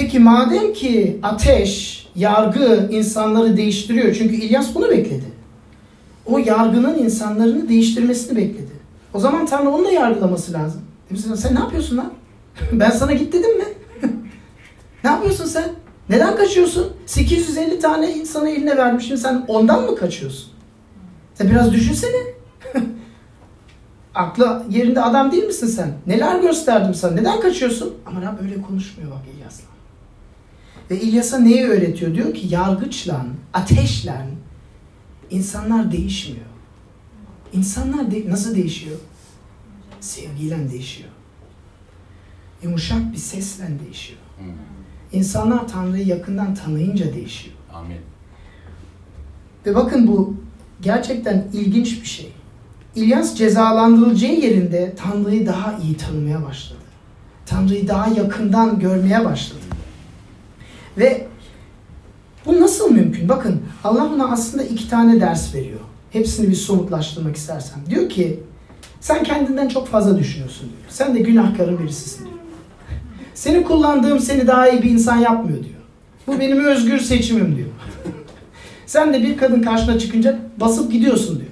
[0.00, 4.14] Peki madem ki ateş, yargı insanları değiştiriyor.
[4.14, 5.24] Çünkü İlyas bunu bekledi.
[6.26, 8.72] O yargının insanlarını değiştirmesini bekledi.
[9.14, 10.80] O zaman Tanrı onu da yargılaması lazım.
[11.10, 12.12] Demişsin, sen ne yapıyorsun lan?
[12.72, 13.64] ben sana git dedim mi?
[15.04, 15.68] ne yapıyorsun sen?
[16.08, 16.92] Neden kaçıyorsun?
[17.06, 19.16] 850 tane insanı eline vermişim.
[19.16, 20.50] Sen ondan mı kaçıyorsun?
[21.34, 22.16] Sen biraz düşünsene.
[24.14, 25.92] Aklı yerinde adam değil misin sen?
[26.06, 27.12] Neler gösterdim sana?
[27.12, 27.94] Neden kaçıyorsun?
[28.06, 29.69] Ama Rab öyle konuşmuyor bak İlyas'la.
[30.90, 32.14] Ve İlyas'a neyi öğretiyor?
[32.14, 34.26] Diyor ki yargıçla, ateşle
[35.30, 36.46] insanlar değişmiyor.
[37.52, 38.96] İnsanlar de- nasıl değişiyor?
[40.00, 41.08] Sevgiyle değişiyor.
[42.62, 44.18] Yumuşak bir sesle değişiyor.
[44.38, 44.46] Hmm.
[45.12, 47.54] İnsanlar Tanrı'yı yakından tanıyınca değişiyor.
[47.74, 47.96] Amin.
[49.66, 50.36] Ve bakın bu
[50.82, 52.32] gerçekten ilginç bir şey.
[52.94, 56.78] İlyas cezalandırılacağı yerinde Tanrı'yı daha iyi tanımaya başladı.
[57.46, 59.59] Tanrı'yı daha yakından görmeye başladı.
[60.98, 61.26] Ve
[62.46, 63.28] bu nasıl mümkün?
[63.28, 65.80] Bakın Allah ona aslında iki tane ders veriyor.
[66.10, 67.80] Hepsini bir somutlaştırmak istersem.
[67.90, 68.40] Diyor ki
[69.00, 70.82] sen kendinden çok fazla düşünüyorsun diyor.
[70.88, 72.36] Sen de günahkarın birisisin diyor.
[73.34, 75.80] Seni kullandığım seni daha iyi bir insan yapmıyor diyor.
[76.26, 77.68] Bu benim özgür seçimim diyor.
[78.86, 81.50] Sen de bir kadın karşına çıkınca basıp gidiyorsun diyor.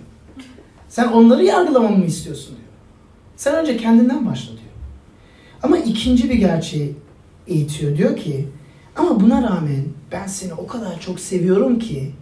[0.89, 2.69] Sen onları yargılamamı mı istiyorsun diyor.
[3.37, 4.59] Sen önce kendinden başla diyor.
[5.63, 6.95] Ama ikinci bir gerçeği
[7.47, 7.97] eğitiyor.
[7.97, 8.49] Diyor ki
[8.99, 12.13] ama buna rağmen ben seni o kadar çok seviyorum ki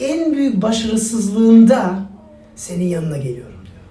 [0.00, 1.98] en büyük başarısızlığında
[2.56, 3.82] senin yanına geliyorum diyor.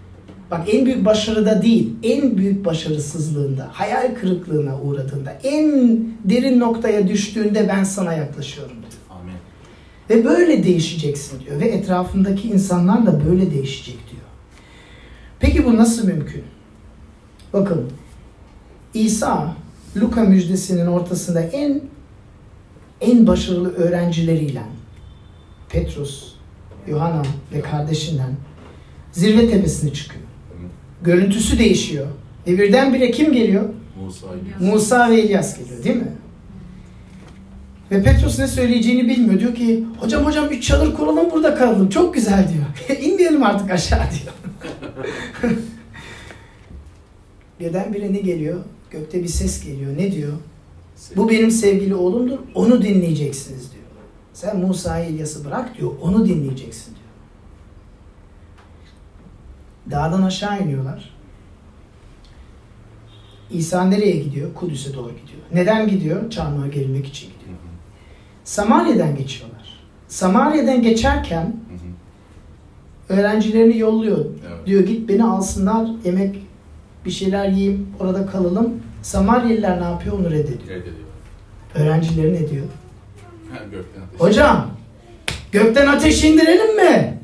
[0.52, 7.67] Bak en büyük başarıda değil, en büyük başarısızlığında, hayal kırıklığına uğradığında, en derin noktaya düştüğünde
[7.67, 9.21] ben sana yaklaşıyorum diyor.
[9.21, 9.34] Amin.
[10.10, 11.60] Ve böyle değişeceksin diyor.
[11.60, 14.21] Ve etrafındaki insanlar da böyle değişecek diyor.
[15.39, 16.43] Peki bu nasıl mümkün?
[17.54, 17.89] Bakın
[18.93, 19.56] İsa
[19.97, 21.82] Luka müjdesinin ortasında en
[23.01, 24.61] en başarılı öğrencileriyle
[25.69, 26.33] Petrus,
[26.87, 27.21] Yohana
[27.53, 28.31] ve kardeşinden
[29.11, 30.23] zirve tepesine çıkıyor.
[31.03, 32.07] Görüntüsü değişiyor.
[32.47, 33.69] Ve birdenbire kim geliyor?
[34.03, 34.27] Musa
[34.59, 36.11] Musa ve İlyas geliyor değil mi?
[37.91, 39.39] Ve Petrus ne söyleyeceğini bilmiyor.
[39.39, 41.89] Diyor ki hocam hocam üç çadır kuralım burada kalalım.
[41.89, 42.99] Çok güzel diyor.
[43.01, 44.33] İnmeyelim artık aşağı diyor.
[47.59, 48.59] Birdenbire ne geliyor?
[48.91, 49.97] Gökte bir ses geliyor.
[49.97, 50.33] Ne diyor?
[51.15, 52.39] Bu benim sevgili oğlumdur.
[52.55, 53.83] Onu dinleyeceksiniz diyor.
[54.33, 55.91] Sen Musa'yı İlyas'ı bırak diyor.
[56.01, 57.01] Onu dinleyeceksin diyor.
[59.91, 61.09] Dağdan aşağı iniyorlar.
[63.51, 64.53] İsa nereye gidiyor?
[64.53, 65.41] Kudüs'e doğru gidiyor.
[65.53, 66.29] Neden gidiyor?
[66.29, 67.57] Çarmıha gerilmek için gidiyor.
[68.43, 69.79] Samarya'dan geçiyorlar.
[70.07, 71.55] Samarya'dan geçerken
[73.09, 74.25] öğrencilerini yolluyor.
[74.25, 74.65] Evet.
[74.65, 76.35] Diyor git beni alsınlar, yemek
[77.05, 78.73] bir şeyler yiyeyim, orada kalalım.
[79.01, 80.19] Samaryalılar ne yapıyor?
[80.19, 80.69] Onu reddediyor.
[80.69, 80.95] Reddediyor.
[81.75, 82.65] Öğrencileri ne diyor?
[83.51, 84.19] Ha, Gökten ateş.
[84.21, 84.67] Hocam,
[85.51, 87.17] gökten ateş indirelim mi?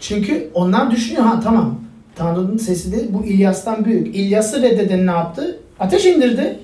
[0.00, 1.78] Çünkü onlar düşünüyor ha tamam.
[2.14, 4.16] Tanrı'nın sesi de bu İlyas'tan büyük.
[4.16, 5.58] İlyas'ı reddeden ne yaptı?
[5.80, 6.58] Ateş indirdi.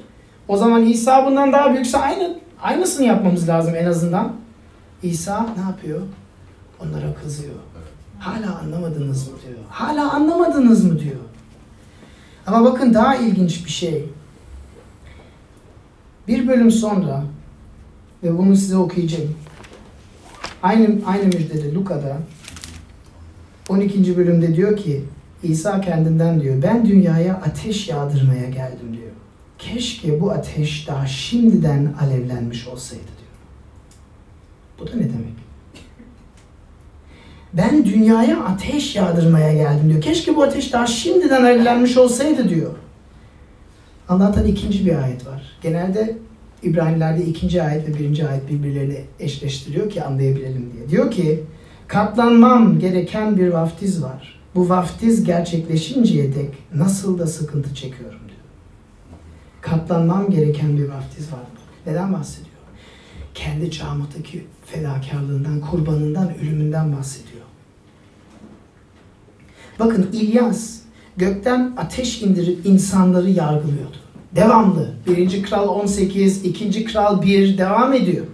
[0.48, 4.32] O zaman İsa bundan daha büyükse aynı aynısını yapmamız lazım en azından.
[5.02, 6.00] İsa ne yapıyor?
[6.80, 7.54] Onlara kızıyor.
[8.18, 9.58] Hala anlamadınız mı diyor.
[9.68, 11.16] Hala anlamadınız mı diyor.
[12.48, 14.04] Ama bakın daha ilginç bir şey.
[16.28, 17.24] Bir bölüm sonra
[18.22, 19.34] ve bunu size okuyacağım.
[20.62, 22.18] Aynı aynı müjdede Luka'da
[23.68, 24.16] 12.
[24.16, 25.04] bölümde diyor ki
[25.42, 29.12] İsa kendinden diyor ben dünyaya ateş yağdırmaya geldim diyor.
[29.58, 33.30] Keşke bu ateş daha şimdiden alevlenmiş olsaydı diyor.
[34.78, 35.47] Bu da ne demek?
[37.52, 40.00] Ben dünyaya ateş yağdırmaya geldim diyor.
[40.00, 42.74] Keşke bu ateş daha şimdiden alevlenmiş olsaydı diyor.
[44.08, 45.42] Allah'tan ikinci bir ayet var.
[45.62, 46.18] Genelde
[46.62, 50.88] İbrahimlerde ikinci ayet ve birinci ayet birbirlerini eşleştiriyor ki anlayabilelim diye.
[50.88, 51.44] Diyor ki
[51.87, 54.40] katlanmam gereken bir vaftiz var.
[54.54, 58.40] Bu vaftiz gerçekleşinceye dek nasıl da sıkıntı çekiyorum diyor.
[59.61, 61.40] Katlanmam gereken bir vaftiz var.
[61.87, 62.48] Neden bahsediyor?
[63.34, 67.38] Kendi çağımdaki fedakarlığından, kurbanından, ölümünden bahsediyor.
[69.79, 70.79] Bakın İlyas
[71.17, 73.97] gökten ateş indirip insanları yargılıyordu.
[74.37, 74.95] Devamlı.
[75.07, 78.27] Birinci Kral 18, ikinci Kral 1 devam ediyor.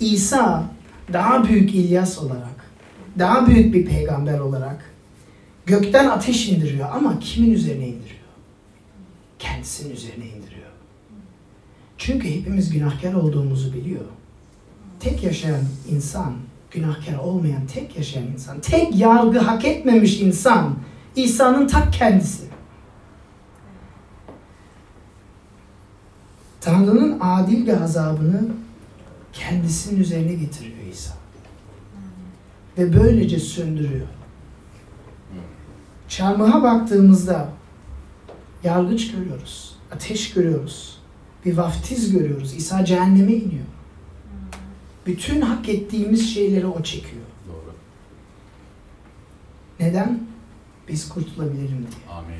[0.00, 0.64] İsa
[1.12, 2.70] daha büyük İlyas olarak,
[3.18, 4.90] daha büyük bir peygamber olarak
[5.66, 8.16] gökten ateş indiriyor ama kimin üzerine indiriyor?
[9.38, 10.66] Kendisinin üzerine indiriyor.
[11.98, 14.04] Çünkü hepimiz günahkar olduğumuzu biliyor.
[15.00, 16.34] Tek yaşayan insan,
[16.76, 20.74] günahkar olmayan tek yaşayan insan, tek yargı hak etmemiş insan
[21.16, 22.42] İsa'nın tak kendisi.
[26.60, 28.48] Tanrı'nın adil bir azabını
[29.32, 31.14] kendisinin üzerine getiriyor İsa.
[32.78, 34.06] Ve böylece söndürüyor.
[36.08, 37.48] Çarmıha baktığımızda
[38.64, 40.98] yargıç görüyoruz, ateş görüyoruz,
[41.44, 42.54] bir vaftiz görüyoruz.
[42.54, 43.66] İsa cehenneme iniyor.
[45.06, 47.22] Bütün hak ettiğimiz şeyleri o çekiyor.
[47.48, 47.74] Doğru.
[49.80, 50.20] Neden?
[50.88, 52.16] Biz kurtulabilelim diye.
[52.16, 52.36] Amin.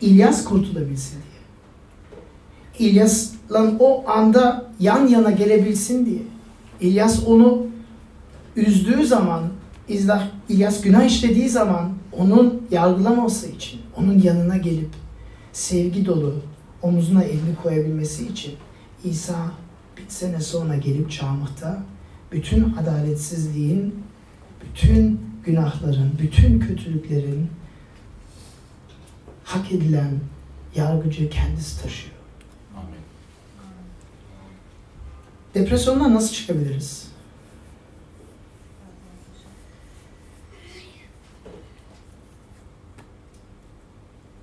[0.00, 2.90] İlyas kurtulabilsin diye.
[2.90, 6.22] İlyas'la o anda yan yana gelebilsin diye.
[6.80, 7.66] İlyas onu
[8.56, 9.42] üzdüğü zaman,
[10.48, 14.88] İlyas günah işlediği zaman onun yargılamaması için, onun yanına gelip
[15.52, 16.34] sevgi dolu
[16.82, 18.54] omuzuna elini koyabilmesi için
[19.04, 19.36] İsa
[20.04, 21.82] bir sene sonra gelip çağmıhta
[22.32, 24.04] bütün adaletsizliğin,
[24.60, 27.50] bütün günahların, bütün kötülüklerin
[29.44, 30.20] hak edilen
[30.74, 32.14] yargıcı kendisi taşıyor.
[32.76, 33.00] Amin.
[35.54, 37.10] Depresyondan nasıl çıkabiliriz?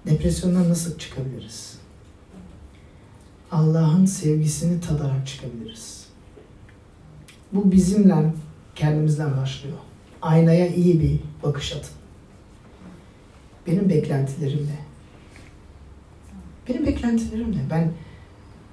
[0.05, 1.76] Depresyondan nasıl çıkabiliriz?
[3.51, 6.07] Allah'ın sevgisini tadarak çıkabiliriz.
[7.53, 8.33] Bu bizimle,
[8.75, 9.77] kendimizden başlıyor.
[10.21, 11.91] Aynaya iyi bir bakış atın.
[13.67, 14.79] Benim beklentilerim ne?
[16.69, 17.69] Benim beklentilerim ne?
[17.69, 17.91] Ben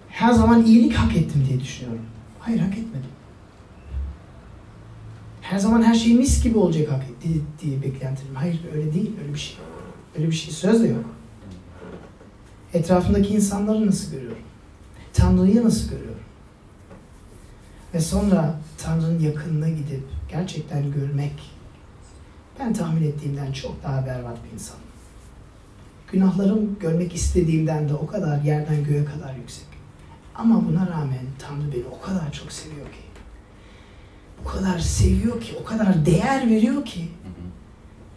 [0.09, 2.05] her zaman iyilik hak ettim diye düşünüyorum.
[2.41, 3.11] Hayır hak etmedim.
[5.41, 8.35] Her zaman her şey mis gibi olacak hak etti diye beklentilerim.
[8.35, 9.57] Hayır öyle değil, öyle bir şey.
[10.17, 11.05] Öyle bir şey söz de yok.
[12.75, 14.44] Etrafındaki insanları nasıl görüyorum?
[15.15, 16.23] Tanrı'yı nasıl görüyorum?
[17.95, 21.55] Ve sonra Tanrı'nın yakınına gidip gerçekten görmek
[22.59, 24.85] ben tahmin ettiğimden çok daha berbat bir insanım.
[26.13, 29.67] Günahlarım görmek istediğimden de o kadar yerden göğe kadar yüksek.
[30.35, 33.05] Ama buna rağmen Tanrı beni o kadar çok seviyor ki.
[34.45, 37.09] O kadar seviyor ki, o kadar değer veriyor ki.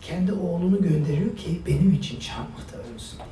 [0.01, 3.27] Kendi oğlunu gönderiyor ki benim için çarmıhta ölsün diye.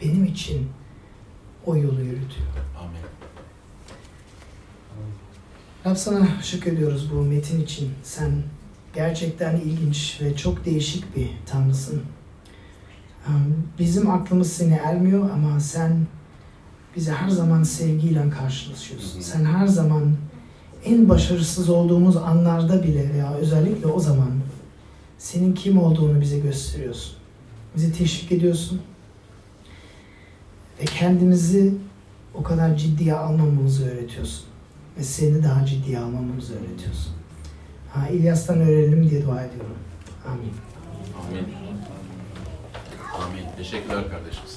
[0.00, 0.68] Benim için
[1.66, 2.48] o yolu yürütüyor.
[2.80, 3.00] Amin.
[5.86, 7.90] Rab sana şükrediyoruz bu metin için.
[8.02, 8.42] Sen
[8.94, 12.02] gerçekten ilginç ve çok değişik bir Tanrısın.
[13.78, 16.06] Bizim aklımız seni ermiyor ama sen
[16.96, 19.20] bize her zaman sevgiyle karşılaşıyorsun.
[19.20, 20.16] Sen her zaman
[20.84, 24.30] en başarısız olduğumuz anlarda bile veya özellikle o zaman
[25.18, 27.14] senin kim olduğunu bize gösteriyorsun.
[27.76, 28.80] Bizi teşvik ediyorsun.
[30.80, 31.74] Ve kendimizi
[32.34, 34.44] o kadar ciddiye almamamızı öğretiyorsun.
[34.98, 37.12] Ve seni daha ciddiye almamamızı öğretiyorsun.
[37.92, 39.74] Ha, İlyas'tan öğrenelim diye dua ediyorum.
[40.28, 40.52] Amin.
[41.28, 41.46] Amin.
[43.22, 43.44] Amin.
[43.56, 44.42] Teşekkürler kardeşim.
[44.46, 44.52] Sağ.